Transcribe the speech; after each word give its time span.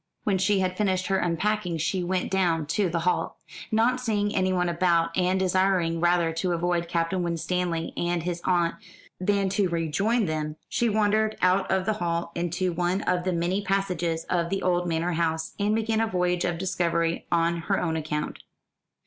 When 0.23 0.39
she 0.39 0.61
had 0.61 0.77
finished 0.77 1.05
her 1.09 1.19
unpacking 1.19 1.77
she 1.77 2.03
went 2.03 2.31
down 2.31 2.65
to 2.65 2.89
the 2.89 3.01
hall. 3.01 3.37
Not 3.71 3.99
seeing 4.01 4.33
anyone 4.33 4.67
about, 4.67 5.15
and 5.15 5.39
desiring 5.39 5.99
rather 6.01 6.33
to 6.33 6.53
avoid 6.53 6.87
Captain 6.87 7.21
Winstanley 7.21 7.93
and 7.95 8.23
his 8.23 8.41
aunt 8.43 8.73
than 9.19 9.47
to 9.49 9.69
rejoin 9.69 10.25
them, 10.25 10.55
she 10.67 10.89
wandered 10.89 11.37
out 11.39 11.69
of 11.69 11.85
the 11.85 11.93
hall 12.01 12.31
into 12.33 12.73
one 12.73 13.01
of 13.03 13.25
the 13.25 13.31
many 13.33 13.61
passages 13.61 14.23
of 14.23 14.49
the 14.49 14.63
old 14.63 14.87
manor 14.87 15.11
house, 15.13 15.53
and 15.59 15.75
began 15.75 16.01
a 16.01 16.07
voyage 16.07 16.45
of 16.45 16.57
discovery 16.57 17.27
on 17.31 17.57
her 17.57 17.79
own 17.79 17.95
account. 17.95 18.39